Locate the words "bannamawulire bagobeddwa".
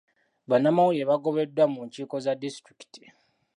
0.49-1.63